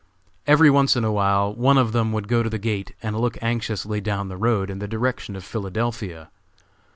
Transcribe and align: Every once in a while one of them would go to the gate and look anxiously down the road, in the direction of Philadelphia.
Every 0.47 0.71
once 0.71 0.95
in 0.95 1.03
a 1.03 1.11
while 1.11 1.53
one 1.53 1.77
of 1.77 1.91
them 1.91 2.11
would 2.11 2.27
go 2.27 2.41
to 2.41 2.49
the 2.49 2.57
gate 2.57 2.95
and 3.03 3.15
look 3.19 3.37
anxiously 3.39 4.01
down 4.01 4.29
the 4.29 4.35
road, 4.35 4.71
in 4.71 4.79
the 4.79 4.87
direction 4.87 5.35
of 5.35 5.43
Philadelphia. 5.43 6.31